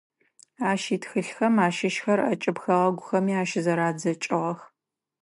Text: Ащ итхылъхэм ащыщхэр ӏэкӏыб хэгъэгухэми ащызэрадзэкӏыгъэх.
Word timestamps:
Ащ 0.69 0.83
итхылъхэм 0.95 1.55
ащыщхэр 1.67 2.19
ӏэкӏыб 2.29 2.57
хэгъэгухэми 2.63 3.33
ащызэрадзэкӏыгъэх. 3.41 4.59